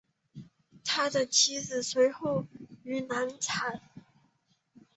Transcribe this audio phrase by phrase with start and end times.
[0.83, 2.49] 他的妻子随后死
[2.81, 3.81] 于难产。